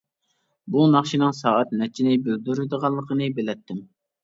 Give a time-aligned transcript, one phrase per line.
[0.75, 3.87] بۇ ناخشىنىڭ سائەت نەچچىنى بىلدۈرىدىغانلىقىنى بىلەتتىم.